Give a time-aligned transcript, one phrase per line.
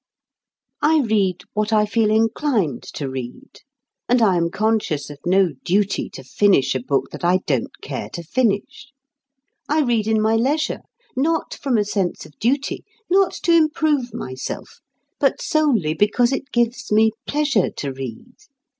[0.81, 3.59] I read what I feel inclined to read,
[4.09, 8.09] and I am conscious of no duty to finish a book that I don't care
[8.13, 8.87] to finish.
[9.69, 10.81] I read in my leisure,
[11.15, 14.79] not from a sense of duty, not to improve myself,
[15.19, 18.33] but solely because it gives me pleasure to read.